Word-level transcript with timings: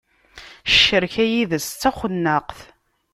Ccerka 0.73 1.25
yid-s 1.31 1.67
d 1.71 1.77
taxennaqt. 1.81 2.59